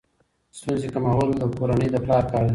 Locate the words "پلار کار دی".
2.03-2.49